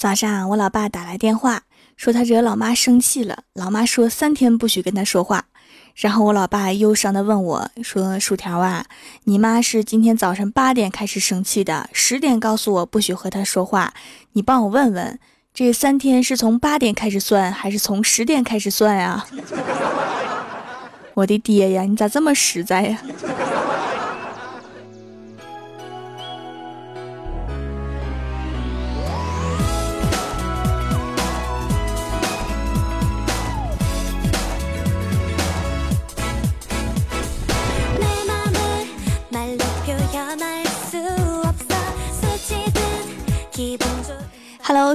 [0.00, 3.40] 早上，我老爸打来电话，说他惹老妈生气了。
[3.52, 5.44] 老妈说三天不许跟他说话。
[5.94, 8.86] 然后我老爸忧伤的问我说：“薯条啊，
[9.24, 13.92] 你妈是今天早上八点开始生气的，十点告诉我不许和他说话。
[14.32, 15.18] 你帮我问问，
[15.52, 19.26] 这三天是从八点开始算，还是从十点开始算呀？”
[21.12, 22.98] 我的爹呀，你咋这么实在呀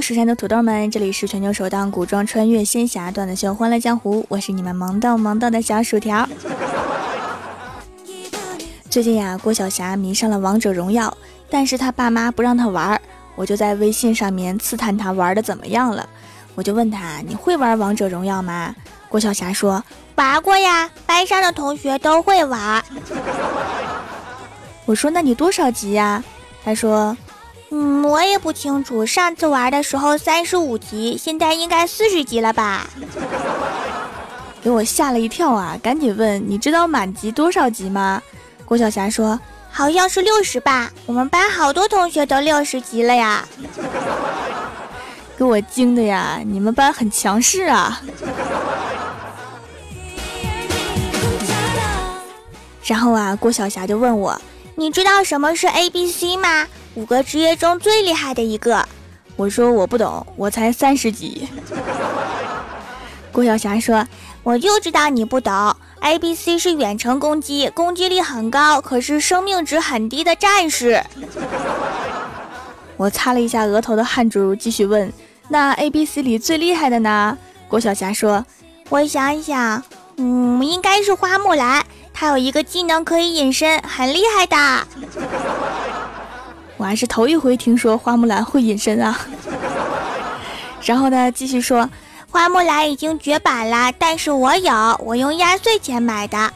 [0.02, 6.27] 蜀山的土豆们，这里是全球首档古装穿越仙侠段子秀《欢乐江湖》，我是你们萌到萌到的小薯条。
[8.90, 11.16] 最近呀，郭晓霞迷上了王者荣耀，
[11.49, 12.99] 但是他爸妈不让他玩，
[13.35, 16.07] 我就在微信上面刺探他玩的怎么样了。
[16.55, 18.76] 我就问他：“你会玩王者荣耀吗？”
[19.09, 19.84] 郭晓霞说
[20.15, 22.84] ：“玩过呀，班上的同学都会玩。”
[24.85, 26.24] 我说：“那你多少级呀？”
[26.63, 27.15] 他说。
[27.71, 29.05] 嗯，我也不清楚。
[29.05, 32.88] 上次玩的时候三十五级，现在应该四十级了吧？
[34.62, 35.77] 给我吓了一跳啊！
[35.82, 38.21] 赶紧问，你知道满级多少级吗？
[38.66, 39.40] 郭晓霞说，
[39.71, 40.91] 好像是六十吧。
[41.05, 43.48] 我们班好多同学都六十级了呀！
[45.38, 46.40] 给我惊的呀！
[46.46, 48.02] 你们班很强势啊！
[52.84, 54.40] 然后啊，郭晓霞就问我，
[54.76, 56.68] 你知道什么是 A B C 吗？
[56.96, 58.88] 五个职业中最厉害的一个，
[59.35, 61.48] 我说我不懂，我才三十级。
[63.34, 64.07] 郭晓霞说
[64.44, 71.03] ：“我就知道你不懂，A B C 是远程攻击，攻击力很高，可是生命值很低的战士。
[72.96, 75.12] ”我擦了一下额头的汗珠，继续问
[75.50, 77.38] ：“那 A B C 里最厉害的呢？”
[77.68, 78.46] 郭晓霞说
[78.88, 79.84] ：“我想一想，
[80.16, 84.88] 嗯，应该是花木兰，她有一个技能可以隐身，很厉害的。”
[86.78, 89.18] 我还是头一回听说花木兰会隐身啊！
[90.84, 91.90] 然后呢，继续说，
[92.30, 96.52] 花木兰已经绝版了，但是我有，我用压岁钱买的。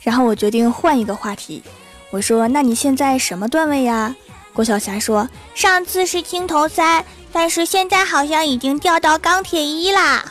[0.00, 1.62] 然后我决定换一个话题，
[2.10, 4.14] 我说：“那你现在什么段位呀？”
[4.52, 10.24] 郭晓霞说：“上次是青铜三，但是现在好像已经掉到钢铁一啦。”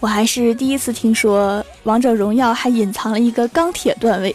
[0.00, 4.34] 我还是第一次听说王者荣耀还隐藏了一个钢铁段位。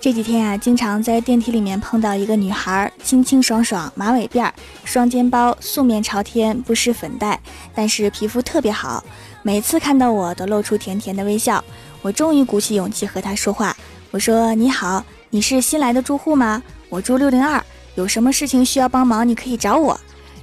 [0.00, 4.50] 这几天啊，经常在电梯里面碰到一个女孩，清清爽爽，马尾辫，
[4.84, 7.38] 双肩包，素面朝天，不施粉黛，
[7.74, 9.02] 但是皮肤特别好。
[9.42, 11.62] 每次看到我都露出甜甜的微笑。
[12.00, 13.76] 我终于鼓起勇气和她说话，
[14.10, 16.62] 我说：“你好，你是新来的住户吗？
[16.88, 17.62] 我住六零二。”
[17.98, 19.98] 有什么事情需要帮忙，你可以找我。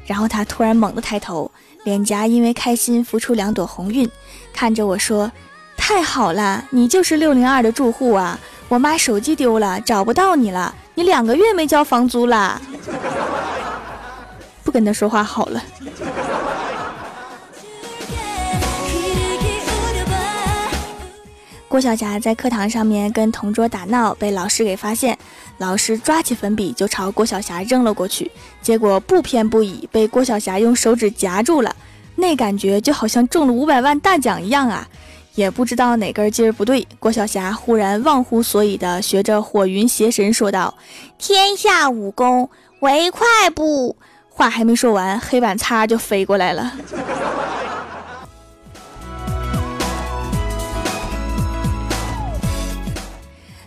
[0.05, 1.49] 然后他突然猛地抬头，
[1.85, 4.11] 脸颊因为开心浮出两朵红晕，
[4.51, 5.31] 看着我说
[5.77, 8.38] ：“太好了，你就是六零二的住户啊！
[8.67, 12.61] 我妈手机丢了，找不到你了，你两个月没交房租了。”
[14.66, 15.63] 不跟他说话好了。
[21.68, 25.18] 郭晓霞在课堂上面跟同桌打闹，被老师给发现。
[25.58, 28.31] 老师抓起粉笔就朝郭晓霞扔了过去，
[28.62, 31.76] 结果不偏不倚，被郭晓霞用手指夹住了。
[32.16, 34.88] 那感觉就好像中了五百万大奖一样啊！
[35.34, 40.74] 也不知道哪根筋儿不对，郭晓霞忽然忘乎所以的学着火云邪神说道
[41.20, 42.50] ：“天下武功，
[42.80, 43.97] 唯快不。”
[44.32, 46.72] 话还没说完，黑板擦就飞过来了。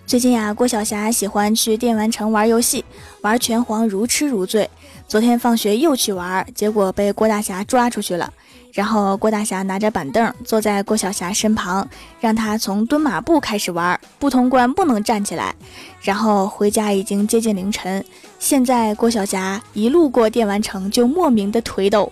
[0.08, 2.82] 最近呀，郭晓霞喜欢去电玩城玩游戏，
[3.20, 4.70] 玩拳皇如痴如醉。
[5.06, 8.32] 昨天放学又去玩，结果被郭大侠抓出去了。
[8.72, 11.86] 然后郭大侠拿着板凳坐在郭晓霞身旁，
[12.20, 15.54] 让她从蹲马步开始玩，不通关不能站起来。
[16.00, 18.02] 然后回家已经接近凌晨，
[18.38, 22.10] 现在郭晓霞一路过电玩城就莫名的腿抖。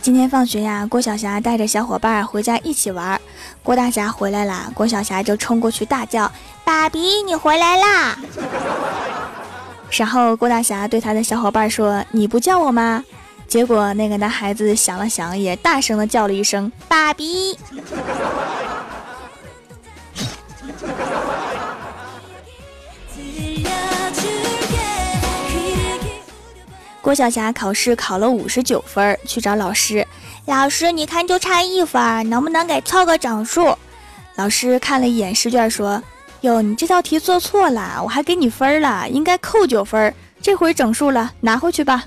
[0.00, 3.20] 今天放学呀，郭晓霞带着小伙伴回家一起玩。
[3.62, 6.30] 郭大侠回来了，郭晓霞就冲过去大叫
[6.64, 8.18] ：“爸比，你回来啦！”
[9.92, 13.04] 然后郭大侠对他的小伙伴说：“你不叫我吗？”
[13.46, 17.58] 结果那个男孩子想了想，也大声的叫了一声：“爸比。
[27.08, 30.06] ”郭晓霞考试考了五十九分，去找老师。
[30.44, 33.74] 老师，你看就差一分，能不能给凑个整数？
[34.34, 36.02] 老师看了一眼试卷，说
[36.42, 40.14] ：“哟，你这道题做错了，我还给你分了，应该扣九分。
[40.42, 42.04] 这回整数了，拿回去吧。”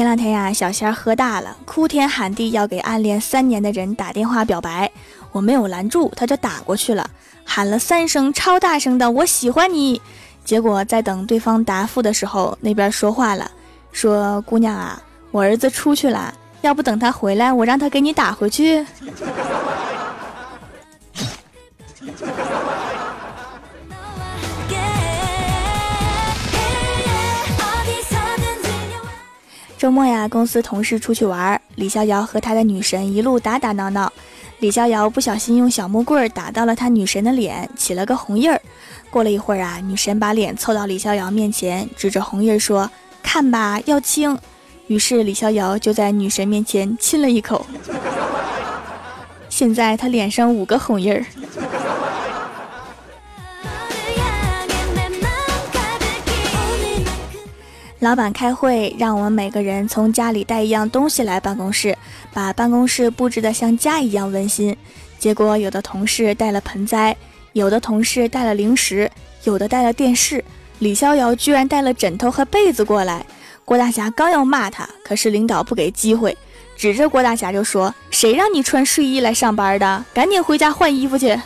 [0.00, 4.90] 前两天呀，小仙儿喝大了，哭天喊地要给暗恋三年的人打电话表白。
[5.30, 7.10] 我没有拦住，他就打过去了，
[7.44, 10.00] 喊了三声超大声的“我喜欢你”。
[10.42, 13.50] 结果在等对方答复的时候，那边说话了，
[13.92, 14.98] 说：“姑娘啊，
[15.32, 16.32] 我儿子出去了，
[16.62, 18.82] 要不等他回来，我让他给你打回去。”
[29.80, 34.12] 周末呀，公司同事出去玩，李逍遥和他的女神一路打打闹闹。
[34.58, 38.60] 李逍遥不小心用小木棍打到了他女神的脸，起了个红印儿。
[39.08, 42.90] 过了一会儿啊，女神把脸凑到李逍遥面前，指着红印说
[43.24, 44.36] ：“看吧，要亲。”
[44.86, 47.64] 于是李逍遥就在女神面前亲了一口。
[49.48, 51.24] 现在他脸上五个红印儿。
[58.00, 61.94] 老板开会，让我们每个人从家里带一样东西来办公室，
[62.32, 64.74] 把办公室布置得像家一样温馨。
[65.18, 67.14] 结果有的同事带了盆栽，
[67.52, 69.10] 有的同事带了零食，
[69.44, 70.42] 有的带了电视。
[70.78, 73.24] 李逍遥居然带了枕头和被子过来。
[73.66, 76.34] 郭大侠刚要骂他，可是领导不给机会，
[76.74, 80.04] 指着郭大侠就说：“谁让你穿睡衣来上班的？
[80.14, 81.38] 赶紧回家换衣服去。”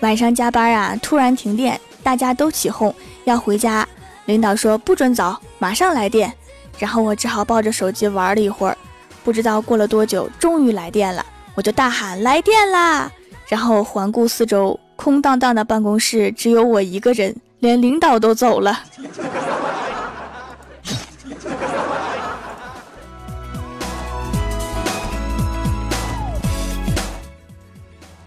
[0.00, 3.86] 晚上加班啊，突然停电，大家都起哄要回家。
[4.26, 6.32] 领导说不准走，马上来电。
[6.78, 8.76] 然后我只好抱着手机玩了一会儿。
[9.24, 11.24] 不知道过了多久，终于来电了，
[11.54, 13.10] 我就大喊来电啦！
[13.48, 18.78] 然后环顾四周，空荡荡的办公室只有我一个人，连领导都走了。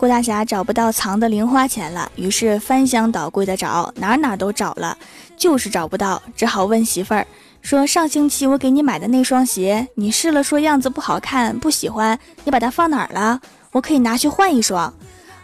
[0.01, 4.97] 郭大侠找不到藏的零花钱了，于是翻箱倒柜的找，哪哪都找了，
[5.37, 7.27] 就是找不到，只好问媳妇儿
[7.61, 13.39] 说：“上星期我给你买的那双鞋，你试了说样子不好看，不喜欢，你把它放哪儿了？
[13.73, 14.91] 我可以拿去换一双。”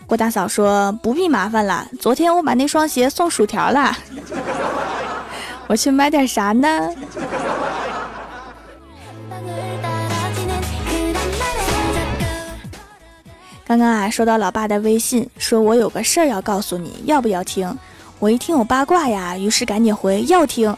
[0.08, 3.96] 郭大嫂说：“不必麻烦了，昨天我把那双鞋送薯条了，
[5.70, 6.90] 我去买点啥呢？”
[13.68, 17.78] 刚刚啊，收到老爸的微信，说我有个事儿要告诉你，要不要听？
[18.18, 20.74] 我一听有八卦呀，于是赶紧回要听。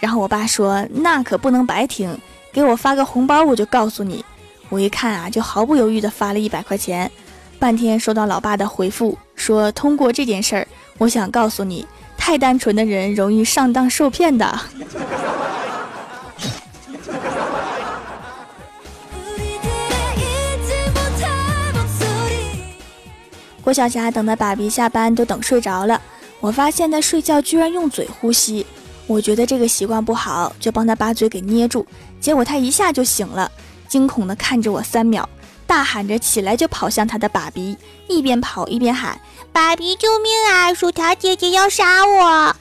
[0.00, 2.18] 然后我爸说那可不能白听，
[2.52, 4.24] 给我发个红包，我就告诉你。
[4.70, 7.08] 我一看啊，就毫不犹豫的发了一百块钱。
[7.60, 10.66] 半天收到老爸的回复，说通过这件事儿，
[10.98, 11.86] 我想告诉你，
[12.18, 14.58] 太单纯的人容易上当受骗的。
[23.72, 25.98] 郭晓霞等的爸比下班都等睡着了，
[26.40, 28.66] 我发现他睡觉居然用嘴呼吸，
[29.06, 31.86] 我觉得这个习惯不好，就帮他把嘴给捏住，
[32.20, 33.50] 结果他一下就醒了，
[33.88, 35.26] 惊恐的看着我三秒，
[35.66, 37.74] 大喊着起来就跑向他的爸比，
[38.08, 39.18] 一边跑一边喊
[39.50, 40.74] ：“爸比救命啊！
[40.74, 42.54] 薯条姐姐要杀我！”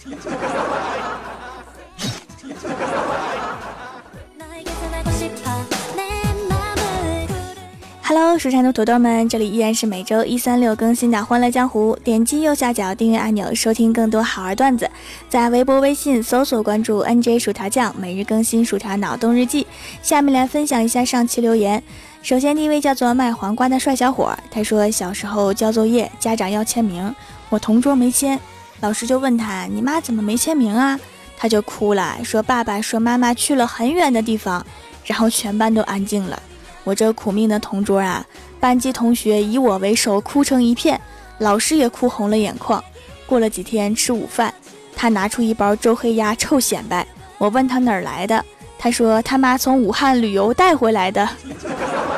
[8.12, 11.96] 哈喽，蜀山的土豆们，这里依然是每周一、三、六更新的《欢乐江湖》。
[12.04, 14.92] 点击右下角订阅按钮，收听更多好玩段子。
[15.30, 19.66] 在微博、微信搜索关注 “nj 薯条酱”，每日更新薯条脑洞日记。
[20.02, 21.82] 下面来分享一下上期留言。
[22.22, 27.16] 首先，第一位叫做卖黄瓜的帅小伙，他说小时候交作业，家长要签名，
[27.48, 28.38] 我同桌没签，
[28.82, 31.00] 老师就问他：“你妈怎么没签名啊？”
[31.40, 34.66] 他就哭了，说：“爸爸说妈妈去了很远的地方。”
[35.08, 36.38] 然后全班都安静了。
[36.84, 38.26] 我这苦命的同桌啊，
[38.60, 41.00] 班级同学以我为首哭成一片，
[41.38, 42.84] 老师也哭红了眼眶。
[43.28, 44.54] 过了几天吃午饭，
[44.96, 47.06] 他拿出一包周黑鸭臭显摆。
[47.38, 48.44] 我问他哪儿来的，
[48.78, 51.28] 他说他妈从武汉旅游带回来的。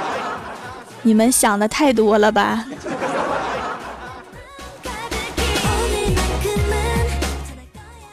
[1.03, 2.65] 你们想的太多了吧？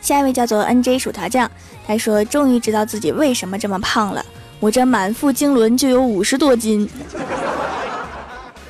[0.00, 1.48] 下一位叫做 N J 薯条酱，
[1.86, 4.24] 他说终于知道自己为什么这么胖了。
[4.60, 6.86] 我这满腹经纶就有五十多斤，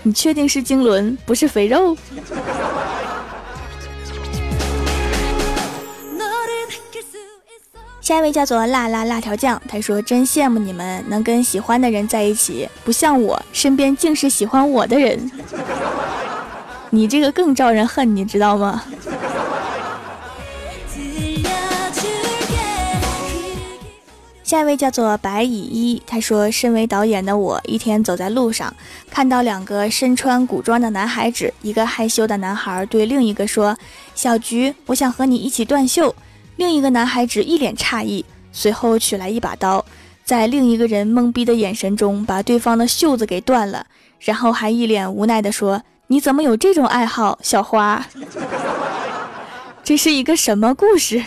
[0.04, 1.96] 你确定是经纶不是肥肉？
[8.00, 15.30] 下一位叫做辣辣辣条酱，他说真羡慕你们能跟喜欢的人在一起，不像我身边竟是喜欢我的人，
[16.90, 18.82] 你这个更招人恨，你知道吗？
[24.50, 28.74] 下一位叫做白蚁一，他说：“身为导演的我，一天走在路上，
[29.08, 33.78] 看到两个身穿古装的男孩子，一个害羞的男孩对另一个说
[34.12, 36.12] ：‘小菊，我想和你一起断袖。’
[36.58, 39.84] 另一个男孩子一脸诧异，随后取来一把刀，
[40.24, 43.86] 在另一个人懵逼的眼神中把对方的袖子给断了，
[44.18, 45.80] 然后还一脸无奈地说
[46.10, 48.04] ：‘你怎么有这种爱好，小花？
[49.84, 51.22] 这是一个什么故事？’”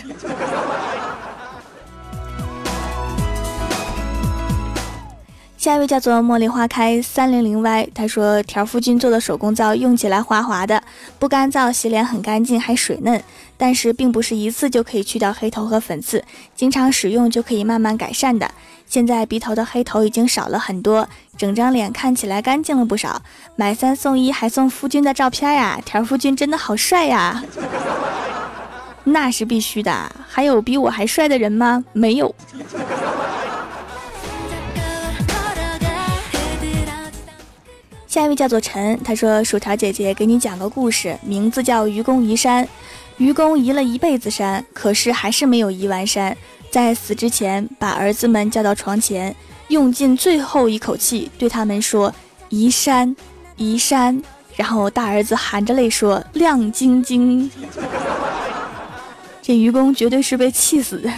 [5.63, 10.83] 下一位叫做茉莉花开三零零 Y，他说条夫君做的手工皂用起来滑滑的，
[11.17, 13.23] 不干燥，洗脸很干净，还水嫩。
[13.55, 16.21] 但是并不是一次就可以去掉黑头和粉刺，
[16.53, 18.51] 经常使用就可以慢慢改善的。
[18.85, 23.21] 现在鼻头的黑头已经少了很多，整张脸看起来干净了不少。
[23.55, 27.41] 买三送一还送夫君的照片呀， 条夫君真的好帅呀！
[29.05, 31.85] 那是必须的，还有比我还帅的人吗？
[31.93, 32.35] 没有。
[38.13, 42.69] 下一位叫做陈，他说：“薯条姐姐给你讲个故事，名字叫愚公移山。
[43.17, 46.37] 愚公移了一辈子山，可是还是没有移完山。
[46.69, 49.35] 在死之前，把儿子们叫到床前，
[49.69, 52.13] 用尽最后一口气对他们说
[52.49, 53.15] ：‘移山，
[53.55, 54.21] 移山。’
[54.55, 57.49] 然后大儿子含着泪说：‘亮晶晶。’
[59.41, 61.11] 这愚公绝对是被气死的。”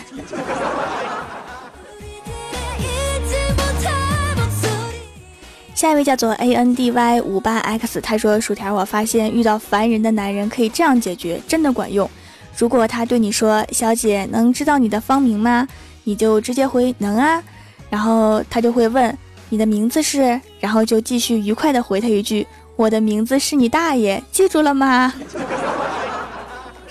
[5.76, 12.10] 下一位叫做 A N D Y 五八 X，他说：“薯条，我发现遇到烦人的男人可以这样解决，真的管用。
[12.58, 15.68] 如果他对你说‘小姐，能知道你的芳名吗？’
[16.06, 17.44] 你就直接回‘能啊’，
[17.90, 19.16] 然后他就会问
[19.50, 25.14] 你的名字是，然后就继续愉快的回他一句‘我的名字是你大爷’，记住了吗？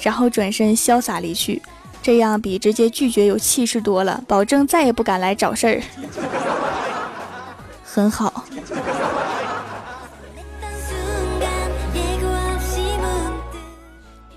[0.02, 1.62] 然后转身潇洒离去，
[2.02, 5.82] 这样比直接拒绝有气势多了，保证再也不敢来找事儿。
[7.94, 8.44] 很好。”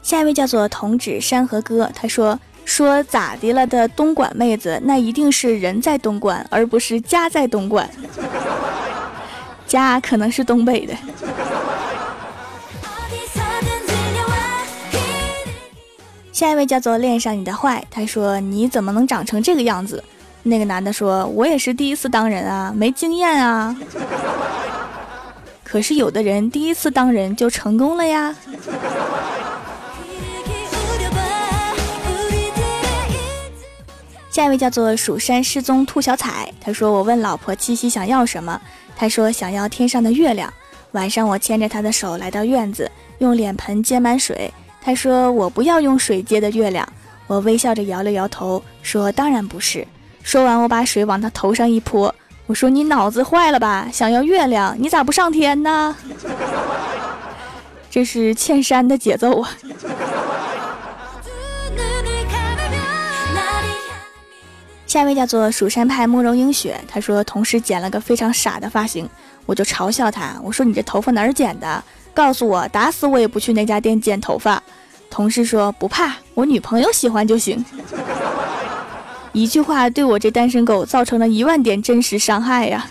[0.04, 7.90] 下一位叫做童指山河哥，他说：“说咋的了的东莞妹子，那一定是人在东莞，而不是家在东莞。
[9.68, 10.94] 家可能是东北的。”
[16.32, 20.02] 下一位叫做恋上你的坏，他说：“你怎么能长成这个样子？”
[20.48, 23.76] 那个男的说：“我也是第一次当人啊，没经验啊。
[25.64, 28.36] 可是有的人第一次当人就成功了呀。”
[34.30, 38.62] 下一位叫做蜀山失踪兔小彩，他说：“我问老婆七夕想要什么，
[38.96, 40.54] 他说想要天上的月亮。
[40.92, 44.54] 晚上我牵着他的手来到院子，用脸盆接满水。
[44.80, 46.88] 他说我不要用水接的月亮。
[47.26, 49.86] 我微笑着摇了摇头，说当然不是。
[50.28, 52.14] 说完，我把水往他头上一泼，
[52.48, 53.88] 我说你脑子坏了吧？
[53.94, 55.96] 想要月亮，你咋不上天呢？
[57.90, 59.50] 这是欠山的节奏啊。”
[64.86, 69.10] 下一位叫做蜀山派慕容英雪，他说同事剪了个非常傻的发型，
[69.46, 71.82] 我就嘲笑他，我说你这头发哪儿剪的？
[72.14, 74.62] 告诉我，打死我也不去那家店剪头发。
[75.10, 77.64] 同事说不怕，我女朋友喜欢就行。
[79.38, 82.88] 一句话对我这单身狗造成了一万点真实伤害呀！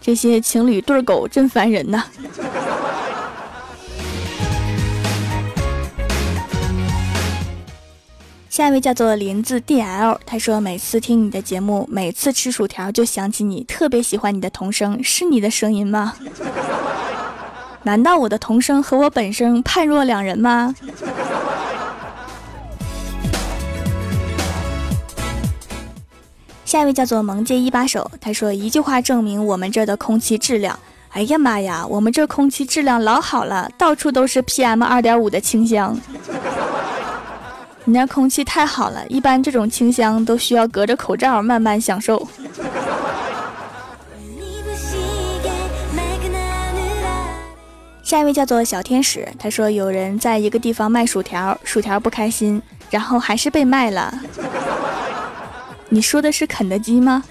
[0.00, 2.02] 这些情侣对狗真烦人呐。
[8.48, 16.14] 下一位叫做林子 D L，他说每次听你的节目，每次吃薯条就想起你，特别喜欢你的童声，是你的声音吗？
[17.84, 20.74] 难道我的童声和我本声判若两人吗？
[26.74, 30.76] 下一位叫做萌界一把手，他说一句话证明我们这儿的空气质量。
[31.10, 35.96] 哎呀妈呀，我们这空气质量老好了，到处都是 PM 二点五的清香。
[37.84, 42.26] 你那空气太好了，一般这种清香都需要隔着口罩慢慢享受。
[48.02, 54.12] 下一位叫做小天使，他说有人在一个地方卖薯条，薯条不开心，然后还是被卖了。
[55.94, 57.22] 你说的是肯德基吗？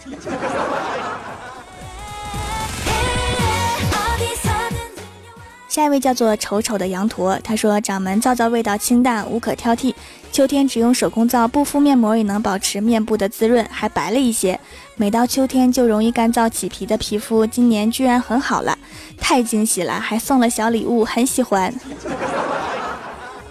[5.67, 9.93] 下一位叫做丑丑的羊驼，他说掌门皂皂味道清淡，无可挑剔。
[10.31, 14.57] 秋天只用手工皂，不敷面膜也能保持面部的滋润，还白了一些。
[14.95, 18.77] 每到秋天就容易干燥起皮的皮肤，今年居然很好了，
[19.17, 19.99] 太惊喜了！
[19.99, 21.73] 还送了小礼物，很喜欢。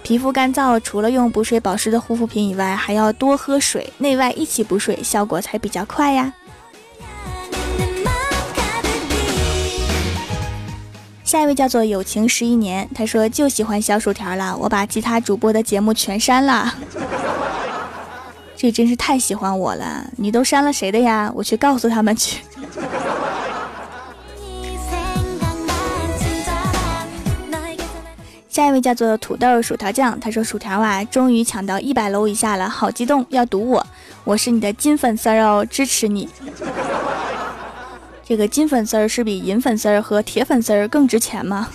[0.03, 6.33] 皮肤干燥，除了用补水保湿的护肤品以外，还要多喝水，内外一起补水，效果才比较快呀。
[11.23, 16.75] 下一位叫做友情十一年，他说就喜欢小薯条了，我把其他主播的节目全删了。
[18.57, 21.31] 这真是太喜欢我了，你都删了谁的呀？
[21.33, 22.41] 我去告诉他们去。
[28.53, 33.83] 下一位叫做土豆薯条酱，他说薯条啊，终于抢到一百楼以下了，好激动，要赌我，
[34.23, 36.29] 我是你的金粉丝哦，支持你。
[38.23, 41.67] 这个金粉丝儿是比银粉丝儿和铁粉丝儿更值钱吗？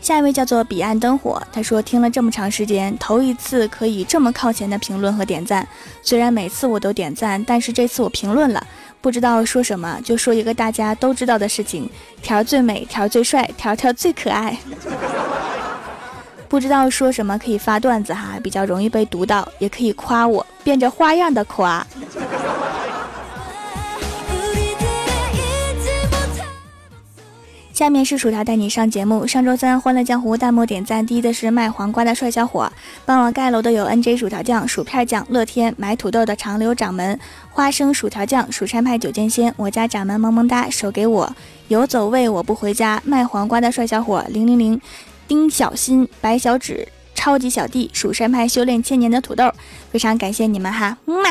[0.00, 5.66] 下一位叫做彼岸灯火，他说听了这么长时间，头一次可以这么靠前的评论和点赞。
[6.02, 8.66] 虽然每次我都点赞，但是这次我评论了，
[9.00, 11.88] 不知道说什么，就说一个大家都知道的事情：
[12.22, 14.56] 条最美，条最帅，条条最可爱。
[16.48, 21.86] 不知道说什么可以发段子哈，比较容易被读到，也可以夸我，变着花样的夸。
[27.80, 29.26] 下面是薯条带你上节目。
[29.26, 32.70] 上周三《欢乐江湖》弹幕点赞第一的是卖黄瓜的帅小伙，
[33.06, 37.18] 帮我盖楼的有 NJ 薯条酱、薯片酱、乐天买土豆的长留掌门、
[37.48, 41.34] 花生薯条酱、蜀山派九剑仙、我家掌门萌萌哒手给我
[41.68, 44.78] 游走位我不回家卖黄瓜的帅小伙零零零。
[45.26, 49.50] 丁小新、白小指、超级小弟、蜀山派修炼千年的土豆，
[49.90, 51.30] 非常感谢你们哈，么么。